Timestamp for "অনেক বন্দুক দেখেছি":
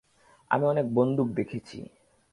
0.65-1.77